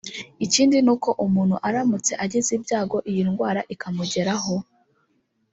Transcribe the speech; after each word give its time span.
Ikindi 0.45 0.75
ni 0.85 0.91
uko 0.95 1.09
umuntu 1.25 1.55
aramutse 1.67 2.11
agize 2.23 2.49
ibyago 2.57 2.97
iyi 3.09 3.21
ndwara 3.29 3.61
ikamugeraho 3.73 4.55